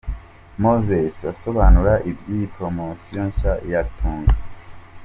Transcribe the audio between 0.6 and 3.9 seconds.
Moses asobanura iby'iyi poromosiyo nshya ya